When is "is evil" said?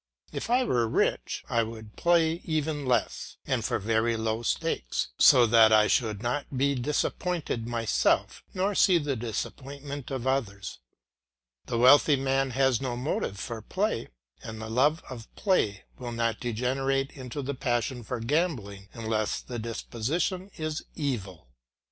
20.57-21.47